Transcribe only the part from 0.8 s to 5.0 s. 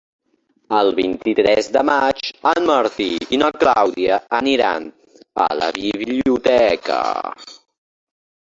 vint-i-tres de maig en Martí i na Clàudia aniran